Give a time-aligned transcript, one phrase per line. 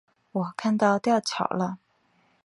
[0.31, 1.77] 我看到吊桥了